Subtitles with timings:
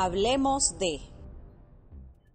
[0.00, 1.00] Hablemos de.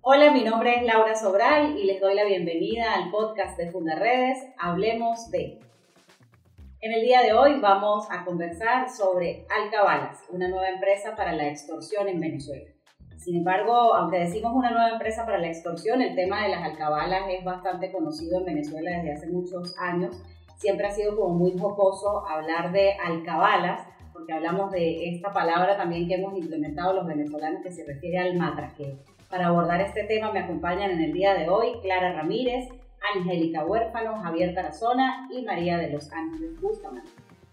[0.02, 4.38] Hola, mi nombre es Laura Sobral y les doy la bienvenida al podcast de Fundaredes
[4.60, 5.62] Hablemos de.
[6.82, 11.48] En el día de hoy vamos a conversar sobre Alcabalas, una nueva empresa para la
[11.48, 12.70] extorsión en Venezuela.
[13.16, 17.30] Sin embargo, aunque decimos una nueva empresa para la extorsión, el tema de las alcabalas
[17.30, 20.21] es bastante conocido en Venezuela desde hace muchos años.
[20.57, 23.88] Siempre ha sido como muy jocoso hablar de alcabalas,
[24.23, 28.37] porque hablamos de esta palabra también que hemos implementado los venezolanos que se refiere al
[28.37, 28.96] matraqueo.
[29.29, 32.69] Para abordar este tema me acompañan en el día de hoy Clara Ramírez,
[33.17, 37.09] Angélica Huérfano, Javier Tarazona y María de los Ángeles Bustamante.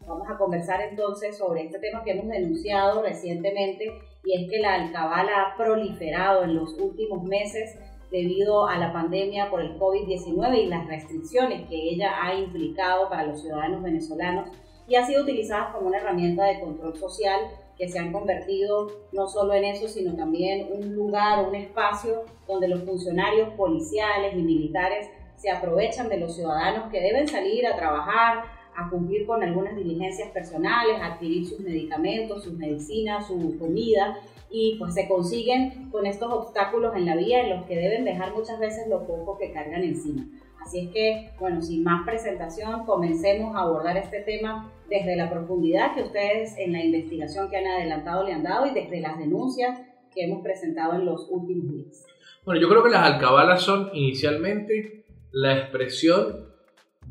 [0.07, 4.75] Vamos a conversar entonces sobre este tema que hemos denunciado recientemente y es que la
[4.75, 7.77] alcabala ha proliferado en los últimos meses
[8.13, 13.27] debido a la pandemia por el COVID-19 y las restricciones que ella ha implicado para
[13.27, 14.51] los ciudadanos venezolanos
[14.91, 17.43] y ha sido utilizada como una herramienta de control social
[17.79, 22.67] que se han convertido no solo en eso, sino también un lugar, un espacio donde
[22.67, 28.43] los funcionarios policiales y militares se aprovechan de los ciudadanos que deben salir a trabajar,
[28.77, 34.19] a cumplir con algunas diligencias personales, a adquirir sus medicamentos, sus medicinas, su comida
[34.51, 38.35] y pues se consiguen con estos obstáculos en la vía en los que deben dejar
[38.35, 40.27] muchas veces lo poco que cargan encima.
[40.61, 45.95] Así es que, bueno, sin más presentación, comencemos a abordar este tema desde la profundidad
[45.95, 49.81] que ustedes en la investigación que han adelantado le han dado y desde las denuncias
[50.15, 52.05] que hemos presentado en los últimos días.
[52.45, 56.51] Bueno, yo creo que las alcabalas son inicialmente la expresión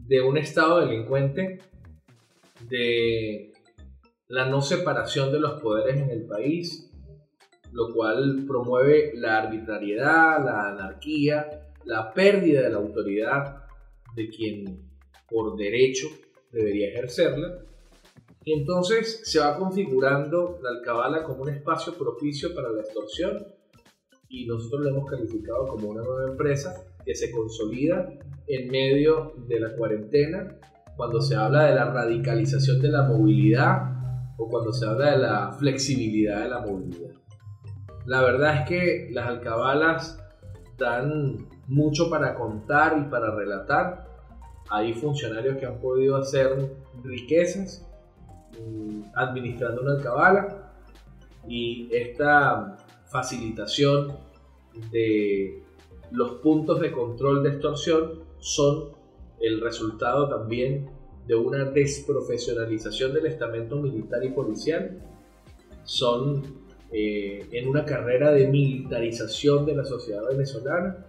[0.07, 1.59] de un estado delincuente,
[2.67, 3.51] de
[4.27, 6.91] la no separación de los poderes en el país,
[7.71, 13.63] lo cual promueve la arbitrariedad, la anarquía, la pérdida de la autoridad
[14.15, 14.89] de quien
[15.29, 16.07] por derecho
[16.51, 17.65] debería ejercerla.
[18.43, 23.45] Y entonces se va configurando la alcabala como un espacio propicio para la extorsión
[24.29, 28.07] y nosotros lo hemos calificado como una nueva empresa que se consolida
[28.47, 30.59] en medio de la cuarentena,
[30.95, 35.51] cuando se habla de la radicalización de la movilidad o cuando se habla de la
[35.53, 37.11] flexibilidad de la movilidad.
[38.05, 40.19] La verdad es que las alcabalas
[40.77, 44.09] dan mucho para contar y para relatar.
[44.69, 47.87] Hay funcionarios que han podido hacer riquezas
[48.59, 50.73] mm, administrando una alcabala
[51.47, 54.17] y esta facilitación
[54.91, 55.63] de
[56.11, 58.89] los puntos de control de extorsión son
[59.39, 60.89] el resultado también
[61.27, 64.99] de una desprofesionalización del estamento militar y policial,
[65.83, 66.41] son
[66.91, 71.05] eh, en una carrera de militarización de la sociedad venezolana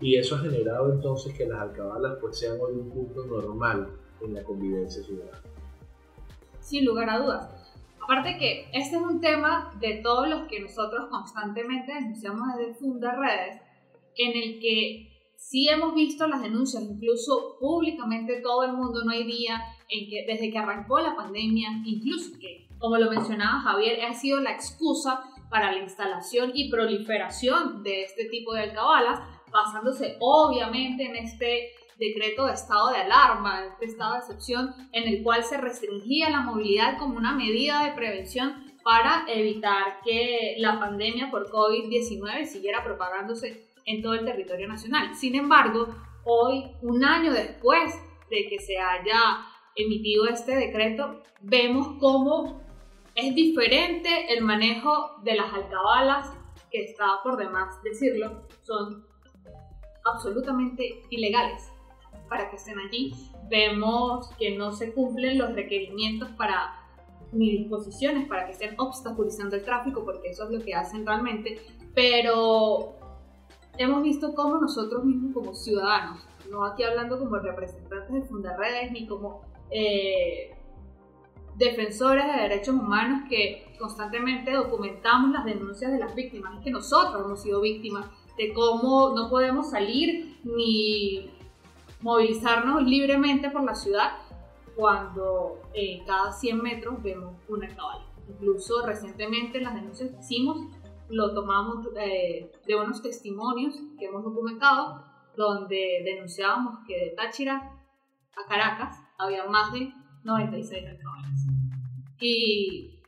[0.00, 3.88] y eso ha generado entonces que las alcabalas pues sean hoy un punto normal
[4.20, 5.42] en la convivencia ciudadana.
[6.60, 7.64] Sin lugar a dudas.
[8.02, 13.16] Aparte que este es un tema de todos los que nosotros constantemente denunciamos desde Funda
[13.16, 13.60] Redes,
[14.16, 19.24] en el que sí hemos visto las denuncias, incluso públicamente todo el mundo, no hay
[19.24, 24.12] día en que desde que arrancó la pandemia, incluso que, como lo mencionaba Javier, ha
[24.14, 29.20] sido la excusa para la instalación y proliferación de este tipo de alcabalas,
[29.54, 35.22] basándose obviamente en este decreto de estado de alarma, este estado de excepción en el
[35.22, 41.30] cual se restringía la movilidad como una medida de prevención para evitar que la pandemia
[41.30, 45.14] por COVID-19 siguiera propagándose en todo el territorio nacional.
[45.14, 45.86] Sin embargo,
[46.24, 47.94] hoy, un año después
[48.28, 52.60] de que se haya emitido este decreto, vemos cómo
[53.14, 56.32] es diferente el manejo de las alcabalas,
[56.72, 59.13] que está por demás decirlo, son
[60.04, 61.70] absolutamente ilegales
[62.28, 63.14] para que estén allí.
[63.48, 66.80] Vemos que no se cumplen los requerimientos para
[67.34, 71.60] ni disposiciones para que estén obstaculizando el tráfico, porque eso es lo que hacen realmente,
[71.94, 72.94] pero
[73.76, 79.06] hemos visto cómo nosotros mismos como ciudadanos, no aquí hablando como representantes de Fundaredes ni
[79.06, 80.54] como eh,
[81.56, 87.24] defensores de derechos humanos que constantemente documentamos las denuncias de las víctimas, es que nosotros
[87.24, 88.06] hemos sido víctimas
[88.36, 91.30] de cómo no podemos salir ni
[92.00, 94.12] movilizarnos libremente por la ciudad
[94.76, 95.60] cuando
[96.06, 98.04] cada 100 metros vemos una cabala.
[98.28, 100.58] Incluso recientemente en las denuncias que hicimos
[101.08, 105.04] lo tomamos eh, de unos testimonios que hemos documentado,
[105.36, 107.72] donde denunciábamos que de Táchira
[108.36, 109.92] a Caracas había más de
[110.24, 111.46] 96 alcabalas.
[112.20, 113.00] ¿Y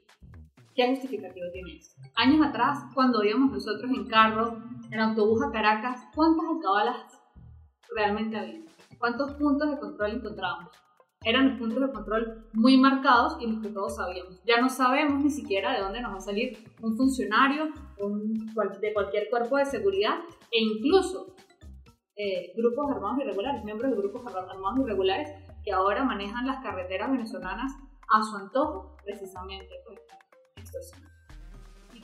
[0.75, 1.96] qué justificativo tiene esto?
[2.17, 4.59] Años atrás, cuando íbamos nosotros en carro,
[4.91, 7.23] en autobús a Caracas, ¿cuántas alcabalas
[7.95, 8.61] realmente había?
[8.99, 10.71] ¿Cuántos puntos de control encontrábamos?
[11.27, 14.41] eran los puntos de control muy marcados y los que todos sabíamos.
[14.45, 17.65] Ya no sabemos ni siquiera de dónde nos va a salir un funcionario
[18.81, 20.19] de cualquier cuerpo de seguridad
[20.53, 21.35] e incluso
[22.15, 25.29] eh, grupos armados irregulares, miembros de grupos armados irregulares
[25.65, 27.73] que ahora manejan las carreteras venezolanas
[28.09, 29.99] a su antojo, precisamente pues,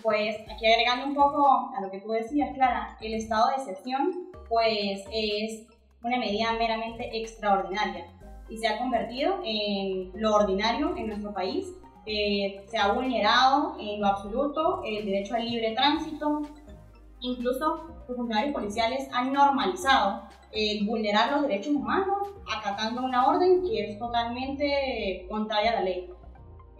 [0.03, 4.31] pues aquí agregando un poco a lo que tú decías, Clara, el estado de excepción
[4.49, 5.67] pues es
[6.03, 8.07] una medida meramente extraordinaria
[8.49, 11.73] y se ha convertido en lo ordinario en nuestro país.
[12.05, 16.43] Eh, se ha vulnerado en lo absoluto el derecho al libre tránsito.
[17.21, 23.93] Incluso los funcionarios policiales han normalizado el vulnerar los derechos humanos acatando una orden que
[23.93, 26.11] es totalmente contraria a la ley.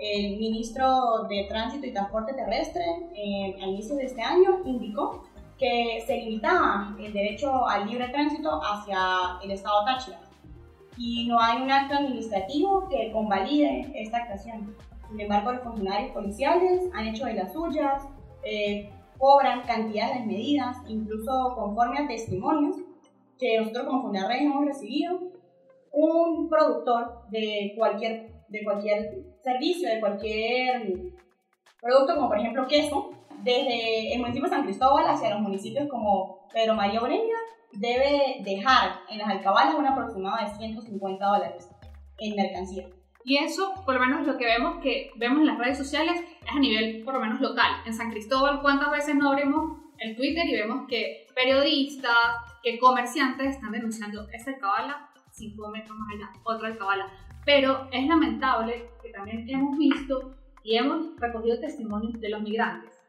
[0.03, 2.83] El ministro de Tránsito y Transporte Terrestre,
[3.15, 5.23] eh, al inicio de este año, indicó
[5.59, 10.19] que se limitaba el derecho al libre tránsito hacia el estado Táchira
[10.97, 14.75] y no hay un acto administrativo que convalide esta actuación.
[15.09, 18.03] Sin embargo, los funcionarios policiales han hecho de las suyas,
[18.43, 22.77] eh, cobran cantidades medidas, incluso conforme a testimonios
[23.39, 25.21] que nosotros como Fundared hemos recibido,
[25.93, 29.11] un productor de cualquier, de cualquier
[29.43, 30.93] servicio, de cualquier
[31.81, 33.11] producto, como por ejemplo queso,
[33.43, 37.35] desde el municipio de San Cristóbal hacia los municipios como Pedro María Oreña,
[37.73, 41.69] debe dejar en las alcabalas un aproximado de 150 dólares
[42.19, 42.87] en mercancía.
[43.25, 46.53] Y eso, por lo menos lo que vemos que vemos en las redes sociales, es
[46.55, 47.71] a nivel por lo menos local.
[47.87, 52.13] En San Cristóbal, ¿cuántas veces no abrimos el Twitter y vemos que periodistas,
[52.63, 57.09] que comerciantes están denunciando esa alcabala, cinco metros más allá, otra alcabala?
[57.45, 63.03] Pero es lamentable que también hemos visto y hemos recogido testimonios de los migrantes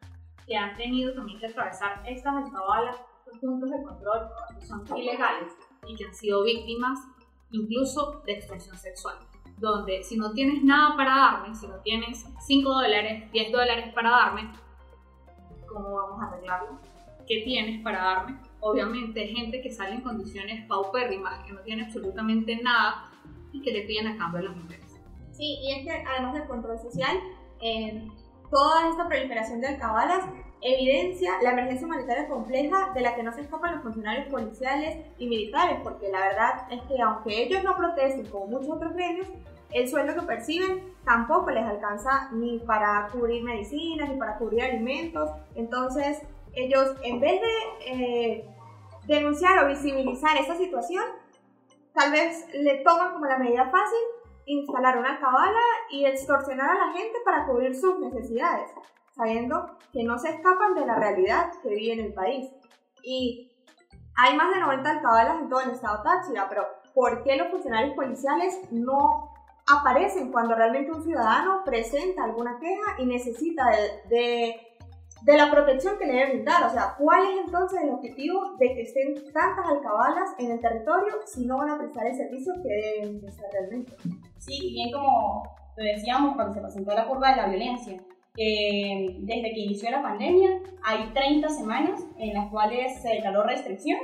[0.46, 5.54] que han tenido también que atravesar estas alcabalas, estos puntos de control que son ilegales
[5.88, 7.00] y que han sido víctimas
[7.52, 9.18] incluso de extorsión sexual.
[9.58, 14.10] Donde si no tienes nada para darme, si no tienes 5 dólares, 10 dólares para
[14.10, 14.52] darme,
[15.68, 16.80] ¿cómo vamos a arreglarlo?
[17.28, 18.40] ¿Qué tienes para darme?
[18.60, 23.13] Obviamente, gente que sale en condiciones paupérrimas, que no tiene absolutamente nada
[23.54, 25.00] y que le piden a cambio a las mujeres.
[25.32, 27.18] Sí, y es que además del control social,
[27.62, 28.06] eh,
[28.54, 30.26] Toda esta proliferación de alcabalas
[30.62, 35.28] evidencia la emergencia humanitaria compleja de la que no se escapan los funcionarios policiales y
[35.28, 39.28] militares, porque la verdad es que aunque ellos no protesten como muchos otros gremios,
[39.72, 45.32] el sueldo que perciben tampoco les alcanza ni para cubrir medicinas ni para cubrir alimentos.
[45.56, 46.22] Entonces,
[46.54, 48.46] ellos en vez de eh,
[49.08, 51.06] denunciar o visibilizar esa situación,
[51.94, 54.00] tal vez le toman como la medida fácil
[54.46, 58.72] instalar una cabala y extorsionar a la gente para cubrir sus necesidades,
[59.16, 62.50] sabiendo que no se escapan de la realidad que vive en el país.
[63.04, 63.52] Y
[64.16, 67.96] hay más de 90 alcabalas en todo el estado Táchira, pero ¿por qué los funcionarios
[67.96, 69.32] policiales no
[69.72, 74.73] aparecen cuando realmente un ciudadano presenta alguna queja y necesita de de
[75.26, 76.66] la protección que le debe brindar.
[76.66, 81.14] O sea, ¿cuál es entonces el objetivo de que estén tantas alcabalas en el territorio
[81.26, 83.94] si no van a prestar el servicio que deben prestar realmente?
[84.38, 85.44] Sí, bien como
[85.78, 87.98] lo decíamos cuando se presentó la curva de la violencia,
[88.36, 94.00] que desde que inició la pandemia hay 30 semanas en las cuales se declaró restricción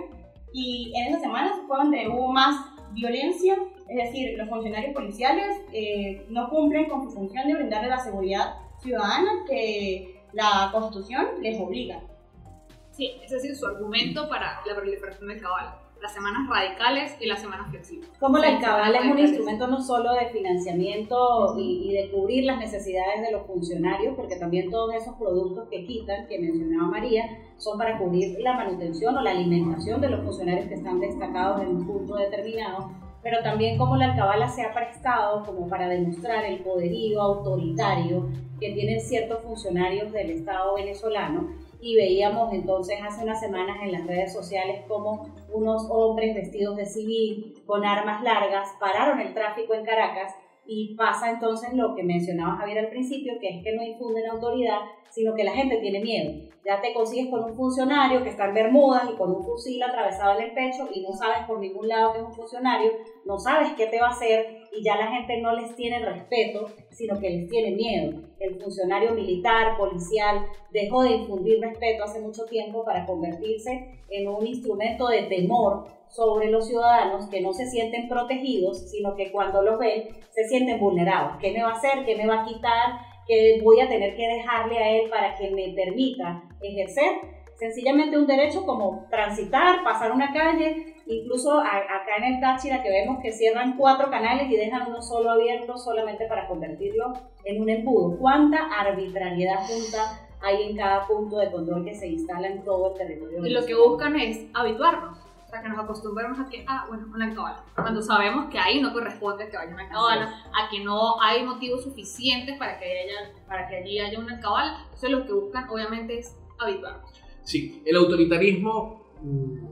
[0.53, 2.55] y en esas semanas fue donde hubo más
[2.91, 3.55] violencia,
[3.87, 8.55] es decir, los funcionarios policiales eh, no cumplen con su función de brindarle la seguridad
[8.81, 12.01] ciudadana que la Constitución les obliga.
[12.91, 15.73] Sí, ese es decir, su argumento para la proliferación del cabal.
[16.01, 18.09] Las semanas radicales y las semanas flexibles.
[18.19, 23.21] Como la cabala es un instrumento no solo de financiamiento y, de cubrir las necesidades
[23.21, 27.23] de los funcionarios, porque también todos esos productos que quitan, que mencionaba María,
[27.57, 31.67] son para cubrir la manutención o la alimentación de los funcionarios que están destacados en
[31.69, 32.91] un punto determinado,
[33.21, 38.73] pero también como la alcabala se ha prestado como para demostrar el poderío autoritario que
[38.73, 41.49] tienen ciertos funcionarios del Estado venezolano.
[41.81, 46.85] Y veíamos entonces hace unas semanas en las redes sociales como unos hombres vestidos de
[46.85, 50.35] civil con armas largas pararon el tráfico en Caracas
[50.71, 54.77] y pasa entonces lo que mencionaba Javier al principio, que es que no infunden autoridad,
[55.09, 56.47] sino que la gente tiene miedo.
[56.63, 60.37] Ya te consigues con un funcionario que está en Bermudas y con un fusil atravesado
[60.37, 62.91] en el pecho y no sabes por ningún lado que es un funcionario,
[63.25, 66.67] no sabes qué te va a hacer y ya la gente no les tiene respeto,
[66.91, 68.21] sino que les tiene miedo.
[68.39, 74.45] El funcionario militar, policial, dejó de infundir respeto hace mucho tiempo para convertirse en un
[74.45, 79.79] instrumento de temor sobre los ciudadanos que no se sienten protegidos, sino que cuando los
[79.79, 81.37] ven se sienten vulnerados.
[81.39, 82.05] ¿Qué me va a hacer?
[82.05, 82.99] ¿Qué me va a quitar?
[83.27, 87.39] ¿Qué voy a tener que dejarle a él para que me permita ejercer?
[87.55, 93.19] Sencillamente un derecho como transitar, pasar una calle, incluso acá en el Táchira que vemos
[93.21, 97.13] que cierran cuatro canales y dejan uno solo abierto solamente para convertirlo
[97.43, 98.17] en un embudo.
[98.17, 102.97] ¿Cuánta arbitrariedad junta hay en cada punto de control que se instala en todo el
[102.97, 103.45] territorio.
[103.45, 105.18] Y lo que buscan es habituarnos,
[105.49, 107.63] sea, que nos acostumbremos a que, ah, bueno, una alcabala.
[107.75, 111.83] Cuando sabemos que ahí no corresponde que vaya una alcabala, a que no hay motivos
[111.83, 116.19] suficientes para que, haya, para que allí haya una alcabala, entonces lo que buscan obviamente
[116.19, 117.11] es habituarnos.
[117.43, 119.65] Sí, el autoritarismo mm,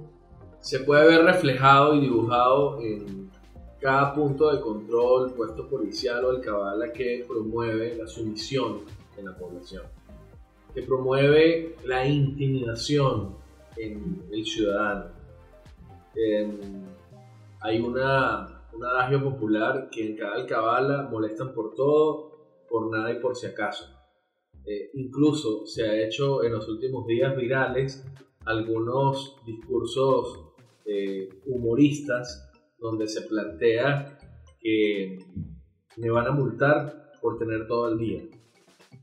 [0.60, 3.30] se puede ver reflejado y dibujado en
[3.80, 8.82] cada punto de control, puesto policial o alcabala que promueve la sumisión
[9.18, 9.84] en la población,
[10.74, 13.36] que promueve la intimidación
[13.78, 15.17] en el ciudadano.
[17.62, 23.20] Hay una, un adagio popular que en cada alcabala molestan por todo, por nada y
[23.20, 23.98] por si acaso.
[24.66, 28.06] Eh, incluso se ha hecho en los últimos días virales
[28.46, 30.42] algunos discursos
[30.86, 34.20] eh, humoristas donde se plantea
[34.60, 35.20] que
[35.96, 38.24] me van a multar por tener todo el día.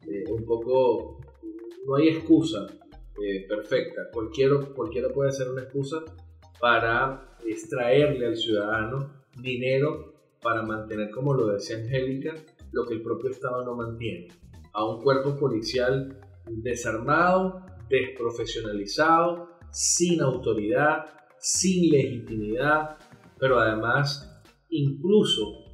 [0.07, 1.19] Eh, un poco,
[1.87, 2.67] no hay excusa
[3.49, 6.05] perfecta, cualquiera, cualquiera puede ser una excusa
[6.61, 12.35] para extraerle al ciudadano dinero para mantener, como lo decía Angélica,
[12.73, 14.29] lo que el propio Estado no mantiene
[14.73, 21.07] a un cuerpo policial desarmado, desprofesionalizado, sin autoridad,
[21.39, 22.97] sin legitimidad,
[23.39, 24.31] pero además
[24.69, 25.65] incluso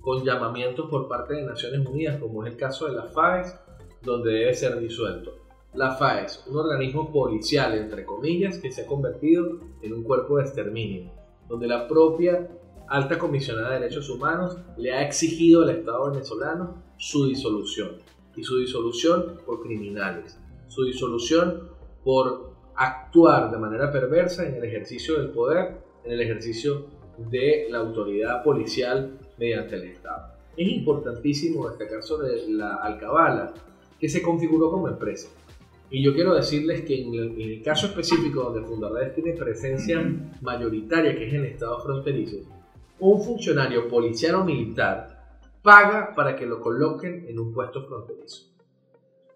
[0.00, 3.56] con llamamientos por parte de Naciones Unidas, como es el caso de la FAES,
[4.02, 5.41] donde debe ser disuelto.
[5.74, 10.44] La FAES, un organismo policial, entre comillas, que se ha convertido en un cuerpo de
[10.44, 11.10] exterminio,
[11.48, 12.46] donde la propia
[12.88, 17.92] alta comisionada de derechos humanos le ha exigido al Estado venezolano su disolución
[18.36, 20.38] y su disolución por criminales,
[20.68, 21.70] su disolución
[22.04, 26.84] por actuar de manera perversa en el ejercicio del poder, en el ejercicio
[27.30, 30.34] de la autoridad policial mediante el Estado.
[30.54, 33.54] Es importantísimo destacar sobre la Alcabala,
[33.98, 35.28] que se configuró como empresa.
[35.92, 40.02] Y yo quiero decirles que en el, caso específico donde Fundaredes tiene presencia
[40.40, 42.46] mayoritaria, que es en estados fronterizos,
[42.98, 48.46] un funcionario policial o militar paga para que lo coloquen en un puesto fronterizo.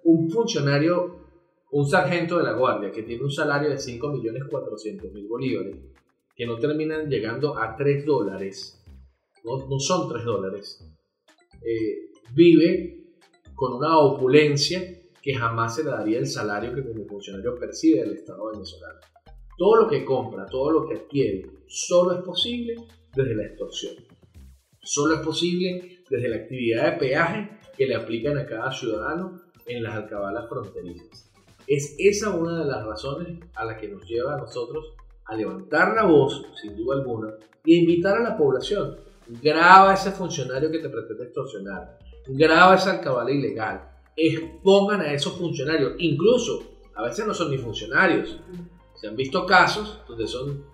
[0.04, 1.26] Un funcionario,
[1.72, 5.76] un sargento de la guardia que tiene un salario de 5.400.000 bolívares,
[6.34, 8.82] que no terminan llegando a 3 dólares,
[9.44, 10.82] no, son 3 dólares,
[11.62, 13.04] eh, vive
[13.54, 14.95] con una opulencia
[15.26, 19.00] que jamás se le daría el salario que como funcionario percibe del Estado venezolano.
[19.58, 22.76] Todo lo que compra, todo lo que adquiere, solo es posible
[23.12, 23.96] desde la extorsión.
[24.80, 29.82] Solo es posible desde la actividad de peaje que le aplican a cada ciudadano en
[29.82, 31.32] las alcabalas fronterizas.
[31.66, 35.96] Es esa una de las razones a la que nos lleva a nosotros a levantar
[35.96, 38.96] la voz, sin duda alguna, y invitar a la población.
[39.42, 41.98] Graba a ese funcionario que te pretende extorsionar.
[42.28, 43.95] Graba esa alcabala ilegal.
[44.16, 45.94] Expongan a esos funcionarios.
[45.98, 46.62] Incluso,
[46.94, 48.38] a veces no son ni funcionarios.
[48.94, 50.64] Se han visto casos donde son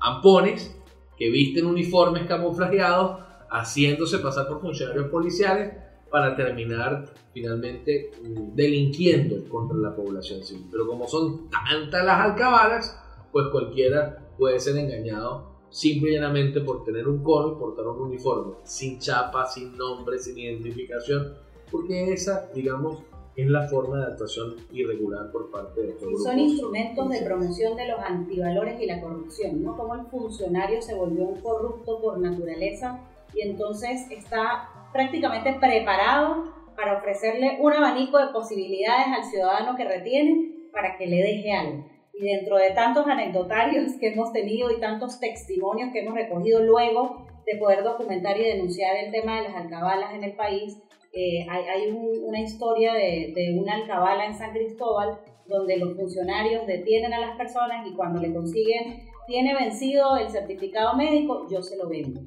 [0.00, 0.78] ampones
[1.16, 5.74] que visten uniformes camuflajeados haciéndose pasar por funcionarios policiales
[6.10, 10.66] para terminar finalmente mm, delinquiendo contra la población civil.
[10.70, 12.98] Pero como son tantas las alcabalas,
[13.32, 18.02] pues cualquiera puede ser engañado simple y llanamente por tener un cono y portar un
[18.02, 21.34] uniforme, sin chapa, sin nombre, sin identificación,
[21.72, 23.02] porque esa, digamos,
[23.34, 27.88] es la forma de actuación irregular por parte de todos Son instrumentos de promoción de
[27.88, 29.76] los antivalores y la corrupción, ¿no?
[29.76, 33.00] Como el funcionario se volvió un corrupto por naturaleza
[33.34, 40.68] y entonces está prácticamente preparado para ofrecerle un abanico de posibilidades al ciudadano que retiene
[40.70, 41.86] para que le deje algo.
[42.12, 47.26] Y dentro de tantos anecdotarios que hemos tenido y tantos testimonios que hemos recogido luego
[47.46, 50.78] de poder documentar y denunciar el tema de las alcabalas en el país,
[51.12, 57.12] eh, hay, una historia de, de una alcabala en San Cristóbal donde los funcionarios detienen
[57.12, 61.88] a las personas y cuando le consiguen, tiene vencido el certificado médico, yo se lo
[61.88, 62.22] vendo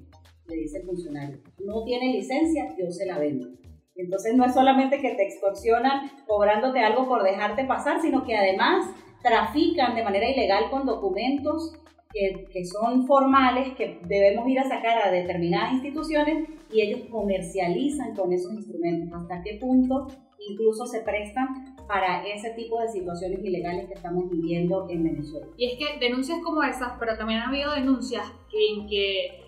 [0.48, 1.40] le dice el funcionario.
[1.64, 3.48] No tiene licencia, yo se la vendo.
[3.96, 8.90] Entonces no es solamente que te extorsionan cobrándote algo por dejarte pasar, sino que además
[9.22, 11.74] trafican de manera ilegal con documentos
[12.16, 18.16] que, que, son formales, que debemos ir a sacar a determinadas instituciones y ellos comercializan
[18.16, 19.12] con esos instrumentos.
[19.22, 20.08] ¿Hasta qué punto
[20.40, 25.48] incluso se prestan para ese tipo de situaciones ilegales que estamos viviendo en Venezuela?
[25.58, 29.42] Y es que denuncias como esas, pero también ha habido denuncias en que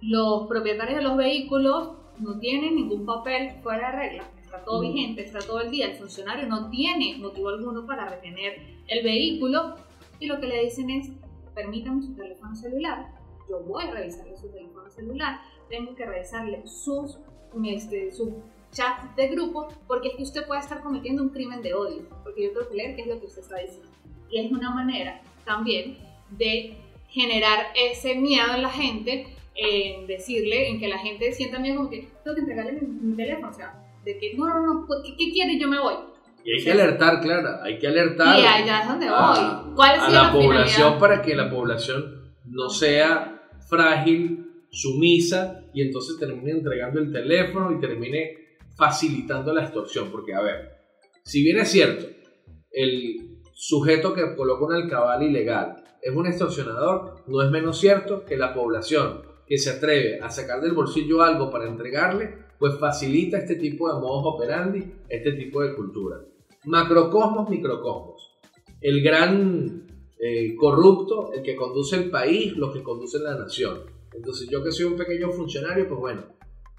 [0.00, 1.90] los propietarios de los vehículos
[2.20, 5.96] no tienen ningún papel fuera de regla, está todo vigente, está todo el día, el
[5.96, 8.54] funcionario no tiene motivo alguno para retener
[8.86, 9.74] el vehículo
[10.20, 11.10] y lo que le dicen es,
[11.54, 13.08] permítame su teléfono celular,
[13.48, 17.18] yo voy a revisarle su teléfono celular, tengo que revisarle sus,
[17.64, 18.30] este, sus
[18.72, 22.44] chats de grupo, porque es que usted puede estar cometiendo un crimen de odio, porque
[22.44, 23.90] yo creo que leer qué es lo que usted está diciendo.
[24.30, 25.98] Y es una manera también
[26.30, 26.76] de
[27.08, 31.90] generar ese miedo en la gente, en decirle, en que la gente sienta miedo como
[31.90, 35.30] que tengo que entregarle mi, teléfono, o sea, de que no, no, no, ¿qué, qué
[35.30, 35.58] quiere?
[35.58, 35.94] Yo me voy.
[36.44, 38.38] Y hay que alertar, Clara, hay que alertar.
[38.38, 39.74] Y allá es donde a, voy.
[39.74, 46.18] ¿Cuál a la, la población para que la población no sea frágil, sumisa y entonces
[46.18, 50.10] termine entregando el teléfono y termine facilitando la extorsión.
[50.10, 50.70] Porque, a ver,
[51.24, 52.06] si bien es cierto,
[52.70, 58.36] el sujeto que coloca una alcabala ilegal es un extorsionador, no es menos cierto que
[58.36, 63.56] la población que se atreve a sacar del bolsillo algo para entregarle, pues facilita este
[63.56, 66.20] tipo de modos operandi, este tipo de cultura.
[66.66, 68.36] Macrocosmos, microcosmos.
[68.80, 69.86] El gran
[70.18, 73.80] eh, corrupto, el que conduce el país, los que conducen la nación.
[74.12, 76.22] Entonces yo que soy un pequeño funcionario, pues bueno,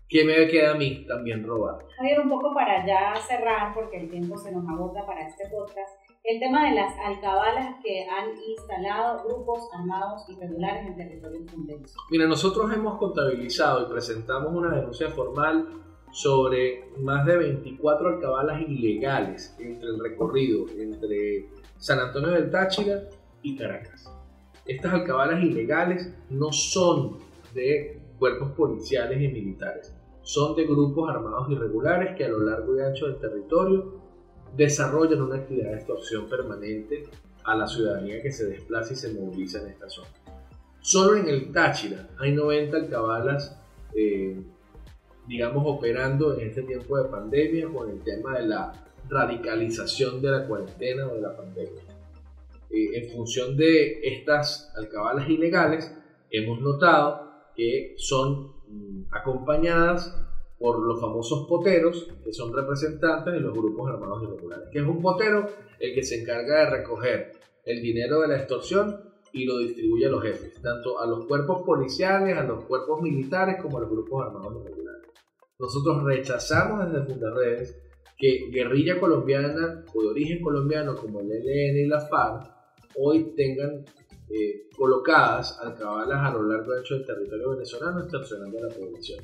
[0.08, 1.86] ¿qué me queda a mí también robar?
[1.98, 5.94] Javier, un poco para ya cerrar, porque el tiempo se nos agota para este podcast,
[6.24, 12.00] el tema de las alcabalas que han instalado grupos armados irregulares en territorio fronterizo.
[12.10, 15.68] Mira, nosotros hemos contabilizado y presentamos una denuncia formal
[16.16, 23.04] sobre más de 24 alcabalas ilegales entre el recorrido entre San Antonio del Táchira
[23.42, 24.10] y Caracas.
[24.66, 27.18] Estas alcabalas ilegales no son
[27.54, 32.80] de cuerpos policiales y militares, son de grupos armados irregulares que a lo largo y
[32.80, 33.96] ancho del territorio
[34.56, 37.10] desarrollan una actividad de extorsión permanente
[37.44, 40.08] a la ciudadanía que se desplaza y se moviliza en esta zona.
[40.80, 43.60] Solo en el Táchira hay 90 alcabalas,
[43.94, 44.42] eh,
[45.28, 48.74] digamos, operando en este tiempo de pandemia con el tema de la
[49.10, 51.82] radicalización de la cuarentena o de la pandemia.
[52.70, 55.96] Eh, en función de estas alcabalas ilegales,
[56.30, 60.22] hemos notado que son mm, acompañadas
[60.58, 64.70] por los famosos poteros, que son representantes de los grupos armados irregulares.
[64.72, 65.48] que es un potero?
[65.80, 67.34] El que se encarga de recoger
[67.66, 69.02] el dinero de la extorsión
[69.34, 73.62] y lo distribuye a los jefes, tanto a los cuerpos policiales, a los cuerpos militares,
[73.62, 74.85] como a los grupos armados irregulares.
[75.58, 77.82] Nosotros rechazamos desde Fundaredes
[78.18, 82.52] que guerrilla colombiana o de origen colombiano como el ELN y la FARC
[82.98, 83.86] hoy tengan
[84.30, 89.24] eh, colocadas alcabalas a lo largo y ancho del territorio venezolano extorsionando a la población.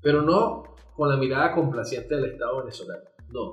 [0.00, 0.62] Pero no
[0.94, 3.52] con la mirada complaciente del Estado venezolano, no,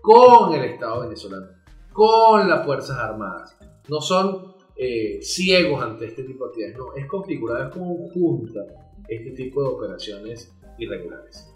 [0.00, 1.48] con el Estado venezolano,
[1.92, 3.56] con las Fuerzas Armadas.
[3.88, 8.60] No son eh, ciegos ante este tipo de actividades, no, es configurada, es conjunta
[9.08, 11.52] este tipo de operaciones irregulares.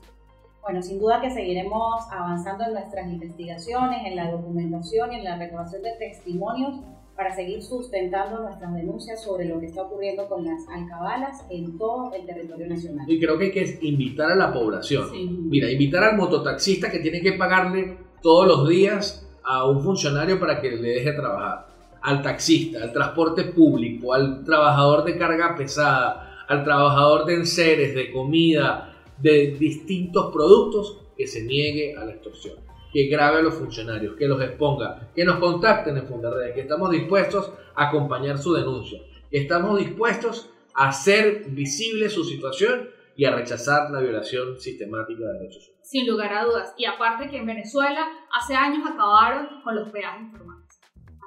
[0.63, 5.37] Bueno, sin duda que seguiremos avanzando en nuestras investigaciones, en la documentación y en la
[5.37, 6.81] recabación de testimonios
[7.17, 12.13] para seguir sustentando nuestras denuncias sobre lo que está ocurriendo con las alcabalas en todo
[12.13, 13.09] el territorio nacional.
[13.09, 15.11] Y creo que hay que invitar a la población.
[15.11, 15.29] Sí.
[15.29, 20.61] Mira, invitar al mototaxista que tiene que pagarle todos los días a un funcionario para
[20.61, 21.67] que le deje trabajar.
[22.03, 28.11] Al taxista, al transporte público, al trabajador de carga pesada, al trabajador de enseres, de
[28.11, 34.15] comida, de distintos productos, que se niegue a la extorsión que grabe a los funcionarios,
[34.15, 39.01] que los exponga, que nos contacten en Fundaredes, que estamos dispuestos a acompañar su denuncia,
[39.29, 45.33] que estamos dispuestos a hacer visible su situación y a rechazar la violación sistemática de
[45.41, 45.81] derechos humanos.
[45.83, 46.73] Sin lugar a dudas.
[46.79, 50.81] Y aparte que en Venezuela hace años acabaron con los peajes informales.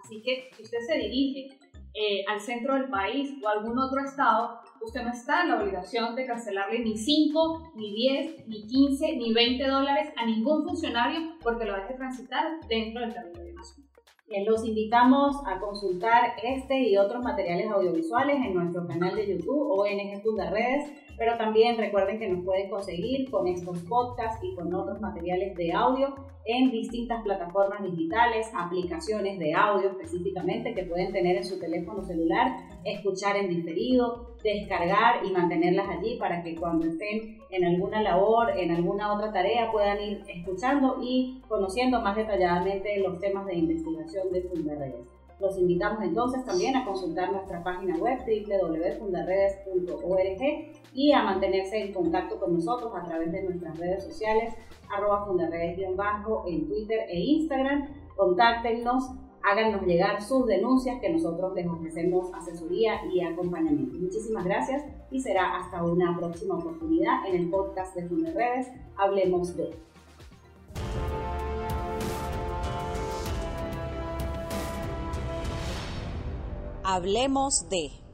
[0.06, 1.60] Así que si usted se dirige
[2.00, 5.60] eh, al centro del país o a algún otro estado, usted no está en la
[5.60, 11.20] obligación de cancelarle ni 5, ni 10, ni 15, ni 20 dólares a ningún funcionario
[11.42, 13.90] porque lo deje transitar dentro del territorio nacional.
[14.30, 19.72] Eh, Los invitamos a consultar este y otros materiales audiovisuales en nuestro canal de YouTube
[19.72, 25.02] ONG Fundaredes, pero también recuerden que nos pueden conseguir con estos podcasts y con otros
[25.02, 26.14] materiales de audio
[26.46, 32.56] en distintas plataformas digitales, aplicaciones de audio específicamente que pueden tener en su teléfono celular,
[32.86, 38.72] escuchar en diferido, descargar y mantenerlas allí para que cuando estén en alguna labor, en
[38.72, 44.44] alguna otra tarea, puedan ir escuchando y conociendo más detalladamente los temas de investigación de
[44.44, 45.17] Fundaredes.
[45.40, 50.42] Los invitamos entonces también a consultar nuestra página web www.fundaredes.org
[50.94, 54.56] y a mantenerse en contacto con nosotros a través de nuestras redes sociales,
[54.90, 57.88] arroba fundaredes-bajo en Twitter e Instagram.
[58.16, 59.12] Contáctenos,
[59.44, 63.96] háganos llegar sus denuncias que nosotros les ofrecemos asesoría y acompañamiento.
[63.96, 68.72] Muchísimas gracias y será hasta una próxima oportunidad en el podcast de Fundaredes.
[68.98, 69.70] Hablemos de...
[76.90, 78.07] Hablemos de...